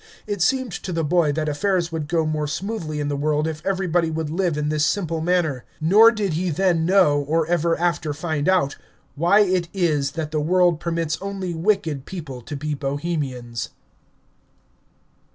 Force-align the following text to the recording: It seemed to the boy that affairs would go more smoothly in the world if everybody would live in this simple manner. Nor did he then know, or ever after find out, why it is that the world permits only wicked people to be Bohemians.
It 0.25 0.41
seemed 0.41 0.71
to 0.71 0.91
the 0.91 1.03
boy 1.03 1.31
that 1.33 1.47
affairs 1.47 1.91
would 1.91 2.07
go 2.07 2.25
more 2.25 2.47
smoothly 2.47 2.99
in 2.99 3.07
the 3.07 3.15
world 3.15 3.47
if 3.47 3.63
everybody 3.63 4.09
would 4.09 4.31
live 4.31 4.57
in 4.57 4.69
this 4.69 4.83
simple 4.83 5.21
manner. 5.21 5.63
Nor 5.79 6.09
did 6.09 6.33
he 6.33 6.49
then 6.49 6.87
know, 6.87 7.19
or 7.21 7.45
ever 7.45 7.79
after 7.79 8.11
find 8.11 8.49
out, 8.49 8.75
why 9.13 9.41
it 9.41 9.67
is 9.75 10.13
that 10.13 10.31
the 10.31 10.41
world 10.41 10.79
permits 10.79 11.19
only 11.21 11.53
wicked 11.53 12.05
people 12.07 12.41
to 12.41 12.55
be 12.55 12.73
Bohemians. 12.73 13.69